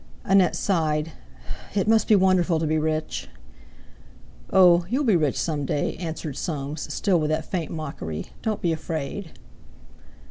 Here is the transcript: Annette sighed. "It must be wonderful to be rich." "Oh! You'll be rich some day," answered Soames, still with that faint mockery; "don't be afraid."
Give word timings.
Annette 0.23 0.55
sighed. 0.55 1.11
"It 1.75 1.87
must 1.87 2.07
be 2.07 2.15
wonderful 2.15 2.57
to 2.57 2.65
be 2.65 2.79
rich." 2.79 3.27
"Oh! 4.51 4.83
You'll 4.89 5.03
be 5.03 5.15
rich 5.15 5.39
some 5.39 5.63
day," 5.63 5.95
answered 5.97 6.37
Soames, 6.37 6.91
still 6.91 7.19
with 7.19 7.29
that 7.29 7.45
faint 7.45 7.69
mockery; 7.69 8.31
"don't 8.41 8.63
be 8.63 8.73
afraid." 8.73 9.29